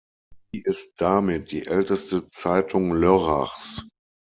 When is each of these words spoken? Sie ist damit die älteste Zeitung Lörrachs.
Sie 0.51 0.61
ist 0.63 0.93
damit 0.99 1.51
die 1.51 1.67
älteste 1.67 2.27
Zeitung 2.27 2.95
Lörrachs. 2.95 3.87